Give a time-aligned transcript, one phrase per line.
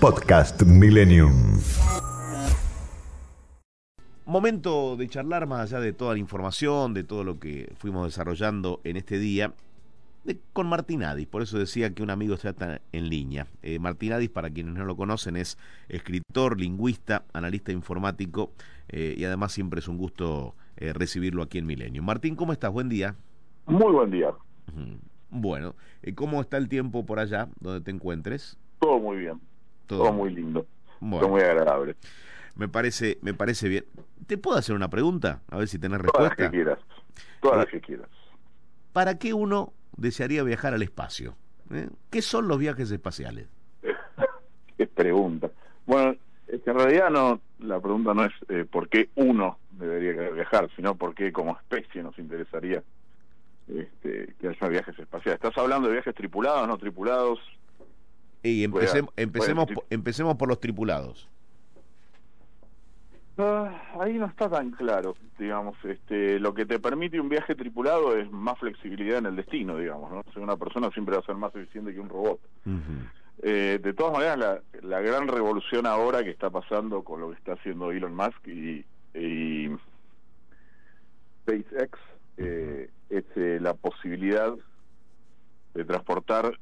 [0.00, 1.58] Podcast Millennium.
[4.24, 8.80] Momento de charlar más allá de toda la información, de todo lo que fuimos desarrollando
[8.84, 9.52] en este día,
[10.24, 11.26] de- con Martinadis.
[11.26, 13.46] Por eso decía que un amigo se está en línea.
[13.62, 15.58] Eh, Martinadis, para quienes no lo conocen, es
[15.88, 18.52] escritor, lingüista, analista informático
[18.88, 22.02] eh, y además siempre es un gusto eh, recibirlo aquí en Milenio.
[22.02, 22.72] Martín, ¿cómo estás?
[22.72, 23.16] Buen día.
[23.66, 24.30] Muy buen día.
[25.30, 25.74] Bueno,
[26.14, 28.58] ¿cómo está el tiempo por allá, donde te encuentres?
[28.78, 29.40] Todo muy bien.
[29.98, 30.66] Todo, muy lindo.
[31.00, 31.20] Bueno.
[31.20, 31.96] Todo muy agradable.
[32.56, 33.84] Me parece, me parece bien.
[34.26, 35.40] ¿Te puedo hacer una pregunta?
[35.50, 36.50] A ver si tenés Todas las respuesta.
[36.50, 36.78] que quieras.
[37.40, 38.08] Todas Eh, las que quieras.
[38.92, 41.36] ¿Para qué uno desearía viajar al espacio?
[41.72, 41.88] ¿Eh?
[42.10, 43.46] ¿Qué son los viajes espaciales?
[44.76, 45.50] Qué pregunta.
[45.86, 46.16] Bueno,
[46.48, 50.34] es que en realidad no, la pregunta no es eh, por qué uno debería querer
[50.34, 52.82] viajar, sino por qué como especie nos interesaría
[53.68, 55.40] este, que haya viajes espaciales.
[55.42, 57.38] ¿Estás hablando de viajes tripulados, no tripulados?
[58.42, 59.12] Y empecemos,
[59.90, 61.28] empecemos, por los tripulados.
[63.36, 65.76] Ah, ahí no está tan claro, digamos.
[65.84, 70.10] Este, lo que te permite un viaje tripulado es más flexibilidad en el destino, digamos.
[70.10, 70.20] ¿no?
[70.20, 72.40] O sea, una persona siempre va a ser más eficiente que un robot.
[73.42, 77.36] Eh, de todas maneras, la, la gran revolución ahora que está pasando con lo que
[77.36, 79.70] está haciendo Elon Musk y, y
[81.42, 81.98] SpaceX
[82.36, 84.54] eh, es eh, la posibilidad
[85.74, 86.58] de transportar.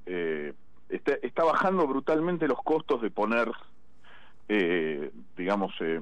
[0.89, 3.51] Está, está bajando brutalmente los costos de poner,
[4.49, 6.01] eh, digamos, eh,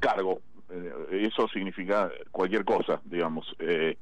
[0.00, 0.40] cargo.
[0.70, 3.54] Eh, eso significa cualquier cosa, digamos.
[3.58, 3.96] Eh,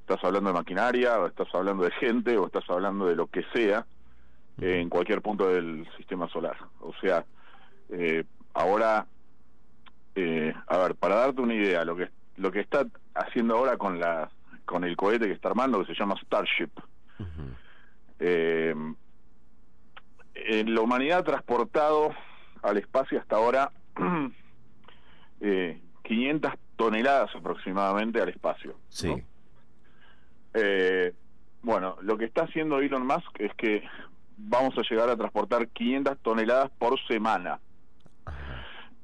[0.00, 3.44] estás hablando de maquinaria, o estás hablando de gente, o estás hablando de lo que
[3.52, 3.86] sea
[4.60, 6.56] en cualquier punto del sistema solar.
[6.80, 7.24] O sea,
[7.88, 9.06] eh, ahora,
[10.14, 13.98] eh, a ver, para darte una idea, lo que lo que está haciendo ahora con
[13.98, 14.30] la
[14.64, 16.70] con el cohete que está armando, que se llama Starship,
[18.20, 18.74] eh,
[20.34, 22.10] en la humanidad ha transportado
[22.62, 23.72] al espacio hasta ahora
[25.40, 28.76] eh, 500 toneladas aproximadamente al espacio.
[28.88, 29.08] Sí.
[29.08, 29.20] ¿no?
[30.54, 31.12] Eh,
[31.62, 33.82] bueno, lo que está haciendo Elon Musk es que
[34.36, 37.60] vamos a llegar a transportar 500 toneladas por semana.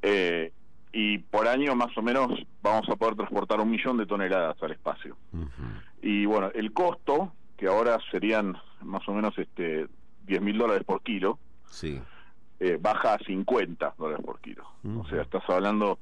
[0.03, 0.53] Eh,
[0.93, 2.29] y por año más o menos
[2.63, 5.17] vamos a poder transportar un millón de toneladas al espacio.
[6.01, 9.87] Y bueno, el costo, que ahora serían más o menos este
[10.27, 12.01] 10 mil dólares por kilo, Sí.
[12.61, 14.65] eh, baja a 50 dólares por kilo.
[14.99, 15.99] O sea, estás hablando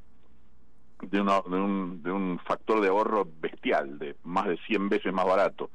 [1.03, 5.12] de, una- de, un, de un factor de ahorro bestial, de más de 100 veces
[5.12, 5.71] más barato.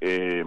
[0.00, 0.44] Eh,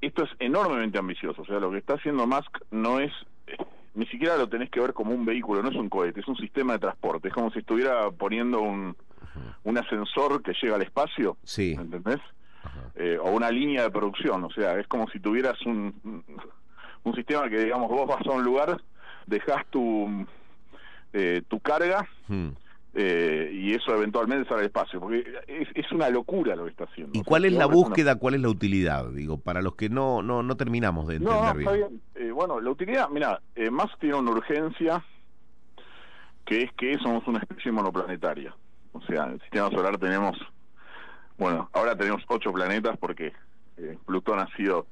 [0.00, 1.42] esto es enormemente ambicioso.
[1.42, 3.12] O sea, lo que está haciendo Musk no es,
[3.46, 3.56] eh,
[3.94, 6.36] ni siquiera lo tenés que ver como un vehículo, no es un cohete, es un
[6.36, 7.28] sistema de transporte.
[7.28, 8.94] Es como si estuviera poniendo un,
[9.64, 11.72] un ascensor que llega al espacio, Sí.
[11.78, 12.20] ¿entendés?
[12.94, 14.42] Eh, o una línea de producción.
[14.44, 15.94] O sea, es como si tuvieras un,
[17.04, 18.80] un sistema que, digamos, vos vas a un lugar,
[19.26, 20.26] dejas tu,
[21.12, 22.48] eh, tu carga Mm.
[22.94, 24.98] eh, y eso eventualmente sale al espacio.
[25.00, 27.12] Porque es, es una locura lo que está haciendo.
[27.14, 29.10] ¿Y O sea, cuál es la una- búsqueda, cuál es la utilidad?
[29.10, 32.00] Digo, para los que no, no, no terminamos de entender no, está bien.
[32.14, 35.04] Eh, bueno, la utilidad, mira, eh, Musk tiene una urgencia
[36.44, 38.54] que es que somos una especie monoplanetaria.
[38.92, 40.38] O sea, en el sistema solar tenemos,
[41.38, 43.32] bueno, ahora tenemos ocho planetas porque
[43.76, 44.86] eh, Plutón ha sido,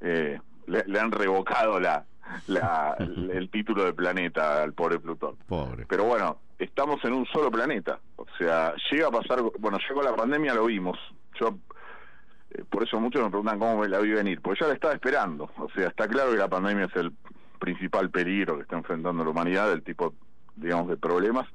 [0.00, 2.04] eh, le, le han revocado la,
[2.46, 5.36] la, el título de planeta al pobre Plutón.
[5.46, 5.86] Pobre.
[5.88, 7.98] Pero bueno, estamos en un solo planeta.
[8.16, 10.98] O sea, llega a pasar, bueno, llegó la pandemia, lo vimos.
[11.40, 11.58] Yo,
[12.50, 14.94] eh, por eso muchos me preguntan cómo me la vi venir, porque ya la estaba
[14.94, 15.50] esperando.
[15.58, 17.12] O sea, está claro que la pandemia es el
[17.58, 20.14] principal peligro que está enfrentando la humanidad, del tipo,
[20.56, 21.46] digamos, de problemas.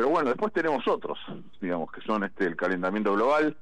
[0.00, 1.18] Pero bueno, después tenemos otros,
[1.60, 3.54] digamos, que son este el calentamiento global.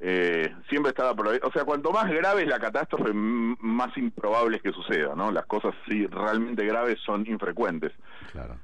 [0.00, 4.56] Eh, siempre está la probabilidad, o sea, cuanto más grave es la catástrofe, más improbable
[4.56, 5.30] es que suceda, ¿no?
[5.30, 7.92] Las cosas sí realmente graves son infrecuentes.
[8.32, 8.56] Claro.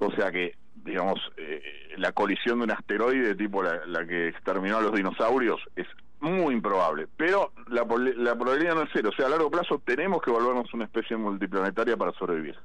[0.00, 1.62] O sea que, digamos, eh,
[1.96, 5.86] la colisión de un asteroide tipo la, la que exterminó a los dinosaurios es
[6.20, 7.08] muy improbable.
[7.16, 7.86] Pero la,
[8.18, 9.08] la probabilidad no es cero.
[9.08, 12.58] O sea, a largo plazo tenemos que volvernos una especie multiplanetaria para sobrevivir.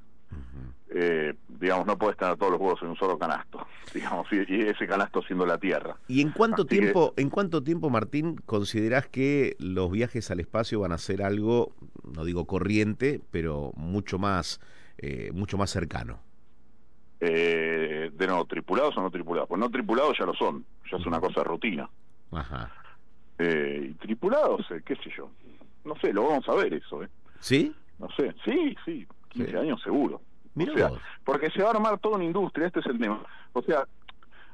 [0.97, 3.65] Eh, digamos, no puedes tener todos los huevos en un solo canasto.
[3.93, 5.97] Digamos, y, y ese canasto siendo la Tierra.
[6.07, 10.39] ¿Y en cuánto Así que- tiempo, en cuánto tiempo, Martín, considerás que los viajes al
[10.39, 11.73] espacio van a ser algo,
[12.03, 14.59] no digo corriente, pero mucho más,
[14.97, 16.19] eh, mucho más cercano?
[17.19, 19.47] Eh, de nuevo, tripulados o no tripulados.
[19.49, 20.65] Pues no tripulados ya lo son.
[20.91, 21.89] Ya es una cosa de rutina.
[22.31, 22.71] Ajá.
[23.39, 25.29] Eh, y tripulados, eh, qué sé yo.
[25.83, 27.09] No sé, lo vamos a ver eso, ¿eh?
[27.39, 27.73] ¿Sí?
[27.99, 29.57] No sé, sí, sí, 15 Sí.
[29.57, 30.21] años seguro.
[30.71, 30.89] O sea,
[31.23, 33.21] porque se va a armar toda una industria, este es el tema.
[33.53, 33.85] O sea,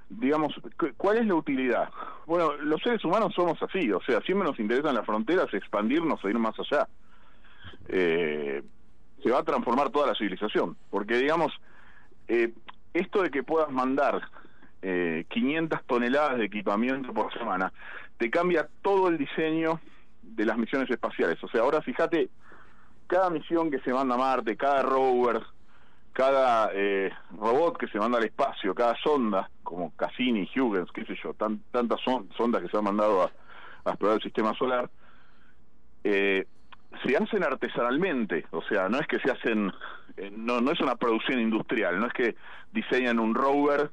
[0.09, 1.89] digamos, cu- ¿cuál es la utilidad?
[2.25, 6.30] Bueno, los seres humanos somos así, o sea, siempre nos interesan las fronteras, expandirnos e
[6.30, 6.88] ir más allá.
[7.88, 8.63] Eh,
[9.31, 10.75] va a transformar toda la civilización.
[10.89, 11.53] Porque, digamos,
[12.27, 12.53] eh,
[12.94, 14.21] esto de que puedas mandar
[14.81, 17.71] eh, 500 toneladas de equipamiento por semana,
[18.18, 19.80] te cambia todo el diseño
[20.21, 21.42] de las misiones espaciales.
[21.44, 22.30] O sea, ahora fíjate,
[23.07, 25.42] cada misión que se manda a Marte, cada rover,
[26.13, 31.16] cada eh, robot que se manda al espacio, cada sonda, como Cassini, Huygens, qué sé
[31.24, 33.31] yo, tantas sondas que se han mandado a,
[33.90, 34.90] explorar el sistema solar,
[36.04, 36.46] eh,
[37.04, 39.72] se hacen artesanalmente, o sea, no es que se hacen,
[40.18, 42.36] eh, no, no es una producción industrial, no es que
[42.74, 43.90] diseñan un rover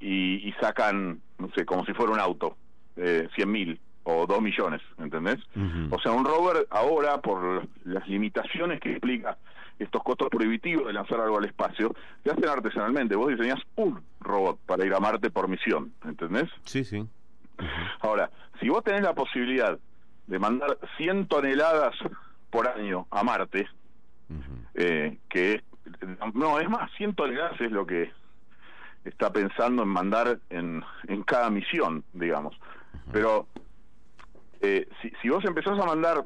[0.00, 2.56] y, sacan, no sé, como si fuera un auto,
[2.96, 5.36] eh, 100 mil o 2 millones, ¿entendés?
[5.90, 9.36] O sea, un rover ahora, por las limitaciones que implica
[9.78, 11.94] estos costos prohibitivos de lanzar algo al espacio,
[12.24, 13.16] se hacen artesanalmente.
[13.16, 16.48] Vos diseñás un robot para ir a Marte por misión, ¿entendés?
[16.64, 17.06] Sí, sí.
[18.00, 19.78] Ahora, si vos tenés la posibilidad
[20.26, 21.94] de mandar 100 toneladas
[22.48, 23.68] por año a Marte,
[24.74, 25.62] eh, que
[26.32, 28.10] no, es más, 100 toneladas es lo que
[29.04, 32.58] está pensando en mandar en, en cada misión, digamos.
[33.12, 33.46] Pero
[34.60, 36.24] eh, si, si vos empezás a mandar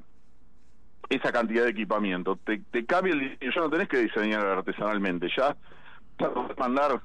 [1.09, 5.29] esa cantidad de equipamiento, te, te cambia el diseño, ya no tenés que diseñar artesanalmente,
[5.37, 5.57] ya
[6.17, 7.01] puedes mandar,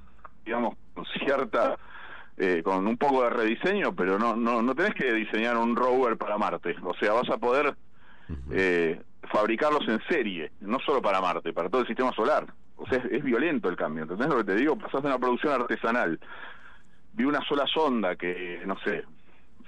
[0.45, 1.77] digamos, con cierta,
[2.37, 6.17] eh, con un poco de rediseño, pero no, no, no tenés que diseñar un rover
[6.17, 7.75] para Marte, o sea, vas a poder
[8.51, 9.01] eh,
[9.31, 12.45] fabricarlos en serie, no solo para Marte, para todo el sistema solar.
[12.77, 14.77] O sea, es, violento el cambio, ¿entendés lo que te digo?
[14.77, 16.19] Pasás de una producción artesanal
[17.13, 19.03] de una sola sonda que, no sé,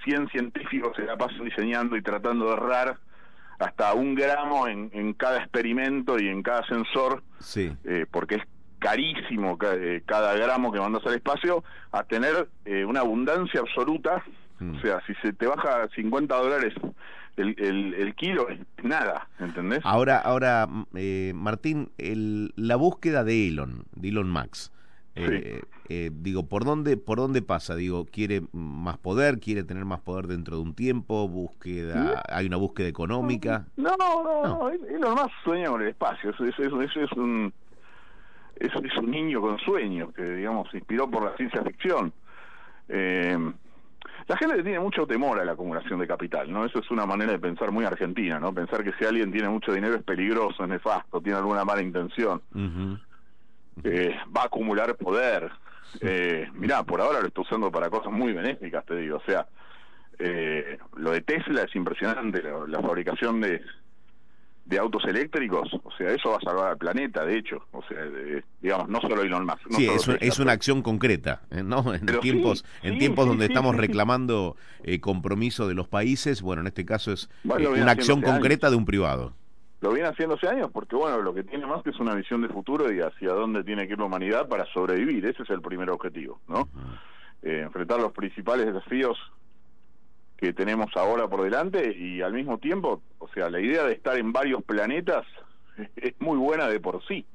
[0.03, 2.97] 100 científicos se la pasan diseñando y tratando de errar
[3.59, 7.75] hasta un gramo en, en cada experimento y en cada sensor, sí.
[7.83, 8.43] eh, porque es
[8.79, 14.23] carísimo eh, cada, gramo que mandas al espacio, a tener eh, una abundancia absoluta.
[14.59, 14.77] Mm.
[14.77, 16.73] O sea, si se te baja 50 dólares
[17.37, 19.79] el, el, el, kilo es nada, ¿entendés?
[19.83, 24.71] Ahora, ahora eh, Martín, el, la búsqueda de Elon, de Elon Max,
[25.15, 27.75] eh, eh, digo, ¿por dónde, ¿por dónde pasa?
[27.75, 29.39] Digo, ¿quiere más poder?
[29.39, 31.27] ¿Quiere tener más poder dentro de un tiempo?
[31.27, 33.65] búsqueda ¿Hay una búsqueda económica?
[33.75, 34.69] No, no, no, no.
[34.69, 36.29] Elon Musk sueña con el espacio.
[36.29, 37.53] Eso, eso, eso, es un
[38.55, 42.13] eso es un niño con sueños que, digamos, se inspiró por la ciencia ficción.
[42.87, 43.37] Eh,
[44.27, 46.65] la gente tiene mucho temor a la acumulación de capital, ¿no?
[46.65, 48.53] Eso es una manera de pensar muy argentina, ¿no?
[48.53, 52.41] Pensar que si alguien tiene mucho dinero es peligroso, es nefasto, tiene alguna mala intención.
[53.83, 55.51] Eh, va a acumular poder.
[56.01, 59.17] Eh, mirá, por ahora lo está usando para cosas muy benéficas, te digo.
[59.17, 59.47] O sea,
[60.19, 63.61] eh, lo de Tesla es impresionante, la, fabricación de,
[64.65, 67.97] de autos eléctricos, o sea, eso va a salvar al planeta, de hecho, o sea,
[68.61, 69.61] digamos, no solo Elon Musk.
[69.71, 69.87] sí,
[70.19, 71.93] es, una acción concreta, ¿no?
[71.93, 74.57] En tiempos, en tiempos donde estamos reclamando
[74.99, 79.33] compromiso de los países, bueno, en este caso es una acción concreta de un privado
[79.81, 82.41] lo viene haciendo hace años porque, bueno, lo que tiene más que es una visión
[82.41, 85.25] de futuro y hacia dónde tiene que ir la humanidad para sobrevivir.
[85.25, 86.67] Ese es el primer objetivo, ¿no?
[87.41, 89.17] Eh, enfrentar los principales desafíos
[90.35, 94.17] que tenemos ahora por delante y al mismo tiempo, o sea, la idea de estar
[94.17, 95.25] en varios planetas
[95.95, 97.25] es muy buena de por sí,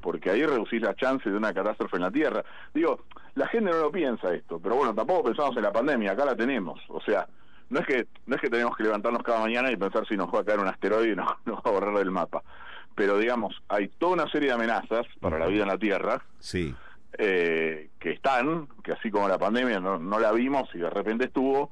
[0.00, 2.44] porque ahí reducís la chance de una catástrofe en la Tierra.
[2.74, 3.04] Digo,
[3.34, 6.36] la gente no lo piensa esto, pero bueno, tampoco pensamos en la pandemia, acá la
[6.36, 7.26] tenemos, o sea,
[7.70, 10.28] no es que no es que tenemos que levantarnos cada mañana y pensar si nos
[10.32, 12.42] va a caer un asteroide y nos, va a borrar del mapa.
[12.94, 16.74] Pero digamos hay toda una serie de amenazas para la vida en la Tierra sí.
[17.18, 21.26] eh, que están que así como la pandemia no, no la vimos y de repente
[21.26, 21.70] estuvo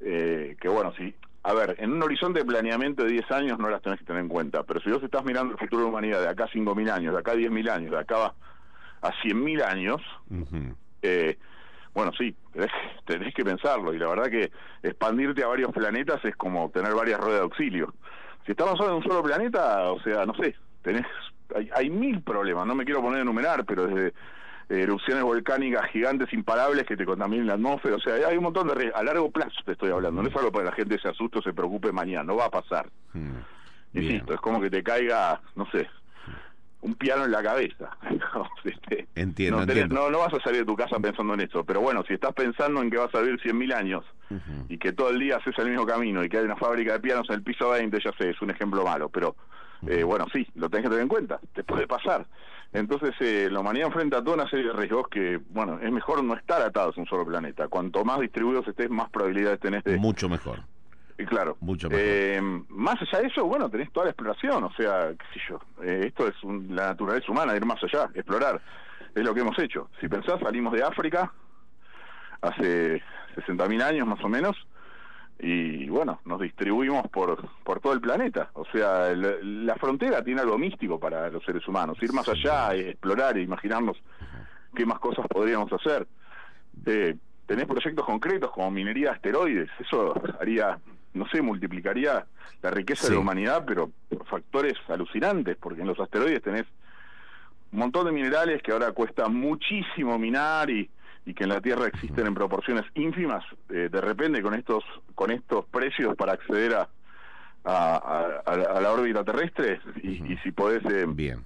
[0.00, 1.14] eh, que bueno sí
[1.46, 4.20] a ver, en un horizonte de planeamiento de 10 años no las tenés que tener
[4.20, 6.48] en cuenta, pero si vos estás mirando el futuro de la humanidad de acá a
[6.48, 8.34] 5.000 años, de acá a 10.000 años, de acá
[9.00, 10.02] a 100.000 años,
[11.02, 11.38] eh,
[11.96, 12.36] bueno, sí,
[13.06, 17.18] tenés, que pensarlo y la verdad que expandirte a varios planetas es como tener varias
[17.18, 17.94] ruedas de auxilio.
[18.44, 21.06] Si estamos solo en un solo planeta, o sea, no sé, tenés
[21.74, 24.12] hay, mil problemas, no me quiero poner a enumerar, pero desde
[24.68, 28.92] erupciones volcánicas gigantes imparables que te contaminan la atmósfera, o sea, hay un montón de
[28.94, 31.38] a largo plazo te estoy hablando, no es algo para que la gente se asuste
[31.38, 32.90] o se preocupe mañana, no va a pasar.
[33.14, 33.38] Hmm.
[33.94, 35.88] Insisto, es como que te caiga, no sé,
[36.86, 37.90] un piano en la cabeza.
[38.64, 39.94] Este, entiendo, no, entiendo.
[39.94, 42.34] No, no, vas a salir de tu casa pensando en eso, pero bueno, si estás
[42.34, 44.04] pensando en que vas a vivir 100.000 años
[44.68, 47.00] y que todo el día haces el mismo camino y que hay una fábrica de
[47.00, 49.36] pianos en el piso 20, ya sé, es un ejemplo malo, pero
[49.86, 52.26] eh, bueno, sí, lo tenés que tener en cuenta, te puede pasar.
[52.72, 56.22] Entonces, eh, la humanidad enfrenta a toda una serie de riesgos que, bueno, es mejor
[56.24, 57.68] no estar atados a un solo planeta.
[57.68, 59.96] Cuanto más distribuidos estés, más probabilidades tenés de...
[59.96, 60.60] Mucho mejor
[61.18, 61.56] y claro.
[61.60, 65.46] Mucho eh, más allá de eso, bueno, tenés toda la exploración, o sea, qué sé
[65.48, 68.60] yo, eh, esto es la naturaleza humana, ir más allá, explorar.
[69.14, 69.88] Es lo que hemos hecho.
[69.98, 71.32] Si pensás, salimos de África
[72.42, 73.02] hace
[73.34, 74.56] 60.000 años más o menos,
[75.38, 78.50] y bueno, nos distribuimos por, por todo el planeta.
[78.54, 83.36] O sea, la, frontera tiene algo místico para los seres humanos, ir más allá, explorar
[83.36, 83.98] e imaginarnos
[84.74, 86.06] qué más cosas podríamos hacer.
[86.86, 90.78] Eh, tenés proyectos concretos como minería de asteroides, eso haría,
[91.16, 92.26] no sé, multiplicaría
[92.62, 96.64] la riqueza de la humanidad, pero por factores alucinantes, porque en los asteroides tenés
[97.72, 100.88] un montón de minerales que ahora cuesta muchísimo minar y
[101.26, 104.84] y que en la Tierra existen en proporciones ínfimas, eh, de repente con estos
[105.16, 106.88] con estos precios para acceder a,
[107.64, 111.44] a, la órbita terrestre y, si podés eh, bien.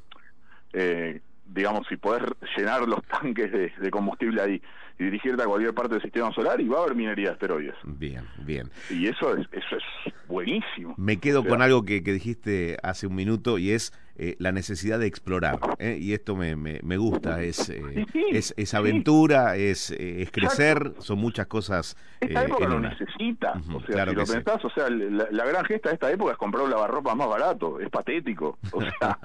[0.75, 2.23] eh, digamos si podés
[2.55, 4.62] llenar los tanques de combustible ahí
[5.00, 7.75] y dirigirte a cualquier parte del sistema solar y va a haber minería de asteroides.
[7.85, 8.71] Bien, bien.
[8.90, 10.95] Y eso es, eso es buenísimo.
[10.99, 13.92] Me quedo con algo que, que, dijiste hace un minuto y es
[14.23, 15.59] eh, la necesidad de explorar.
[15.79, 15.97] ¿eh?
[15.99, 21.47] Y esto me, me, gusta, es, eh, es, es, aventura, es, es crecer, son muchas
[21.47, 21.97] cosas.
[22.21, 23.55] Esta época lo necesita.
[23.73, 26.65] o sea, si lo pensás, o sea, la, gran gesta de esta época es comprar
[26.65, 28.59] un lavarropa más barato, es patético.
[28.73, 29.19] O sea,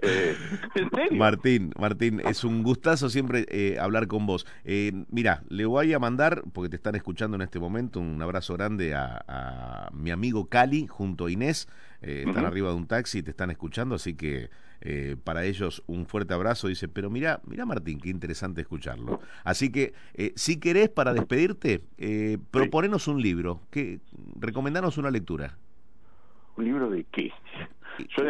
[0.00, 1.18] ¿en serio?
[1.18, 4.46] Martín, Martín, es un gustazo siempre hablar con vos.
[5.10, 8.94] Mira, le voy a mandar, porque te están escuchando en este momento, un abrazo grande
[8.94, 11.68] a, mi amigo Cali junto a Inés.
[12.02, 14.50] Eh, están arriba de un taxi y te están escuchando, así que
[14.84, 16.66] eh, para ellos un fuerte abrazo.
[16.66, 19.20] Dice, pero mira, mira Martín, qué interesante escucharlo.
[19.44, 24.00] Así que eh, si querés para despedirte, eh, proponenos un libro, que
[24.34, 25.56] recomendanos una lectura.
[26.56, 27.30] ¿Un libro de qué?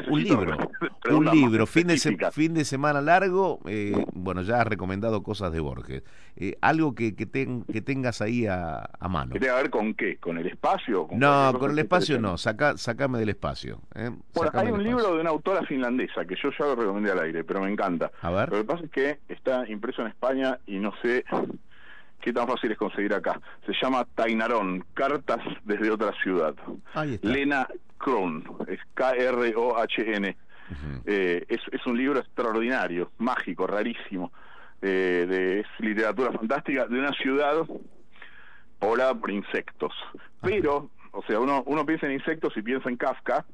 [0.08, 0.56] Un libro,
[1.10, 1.98] un libro, fin de,
[2.32, 6.02] fin de semana largo, eh, bueno, ya has recomendado cosas de Borges,
[6.36, 9.32] eh, algo que, que, que tengas ahí a, mano.
[9.32, 10.16] ¿Que tenga que ver con qué?
[10.16, 11.08] ¿Con el espacio?
[11.12, 13.80] no, con el espacio no, Saca, sacame del espacio.
[13.94, 17.20] Eh, bueno, hay un libro de una autora finlandesa que yo ya lo recomendé al
[17.20, 18.10] aire, pero me encanta.
[18.20, 18.50] A ver.
[18.50, 21.24] Lo que pasa es que está impreso en España y no sé
[22.22, 23.38] qué tan fácil es conseguir acá.
[23.66, 26.54] Se llama Tainarón, Cartas desde otra ciudad.
[27.20, 30.36] Lena Krohn, es K-R-O-H-N.
[31.04, 34.32] Eh, es, es, un libro extraordinario, mágico, rarísimo.
[34.80, 37.66] Eh, de, es literatura fantástica de una ciudad
[38.78, 39.92] poblada por insectos.
[40.40, 43.44] Pero, o sea, uno, uno piensa en insectos y piensa en Kafka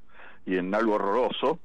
[0.46, 1.58] y en algo horroroso,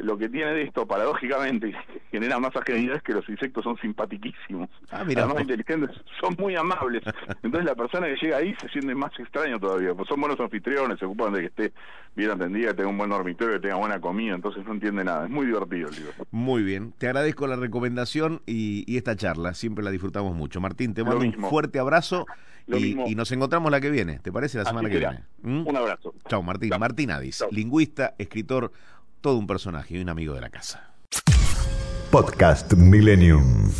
[0.00, 1.74] lo que tiene de esto, paradójicamente,
[2.10, 4.68] genera más ajenidad es que los insectos son simpatiquísimos.
[4.90, 5.24] Ah, mira.
[5.24, 5.90] Además inteligentes,
[6.20, 7.02] son muy amables.
[7.42, 10.98] Entonces la persona que llega ahí se siente más extraño todavía, pues son buenos anfitriones,
[10.98, 11.72] se ocupan de que esté
[12.14, 15.24] bien atendida, que tenga un buen dormitorio, que tenga buena comida, entonces no entiende nada.
[15.24, 16.12] Es muy divertido el libro.
[16.30, 20.60] Muy bien, te agradezco la recomendación y, esta charla, siempre la disfrutamos mucho.
[20.60, 22.26] Martín, te mando un fuerte abrazo
[22.66, 24.58] y, nos encontramos la que viene, ¿te parece?
[24.58, 25.20] La semana que viene.
[25.42, 25.66] ¿Mm?
[25.66, 26.14] Un abrazo.
[26.28, 26.70] Chao, Martín.
[26.78, 28.72] Martín Adis, lingüista, escritor
[29.20, 30.94] todo un personaje y un amigo de la casa.
[32.10, 33.70] Podcast Millennium.